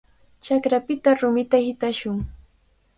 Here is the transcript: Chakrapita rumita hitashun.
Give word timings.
Chakrapita 0.45 1.09
rumita 1.21 1.57
hitashun. 1.65 2.15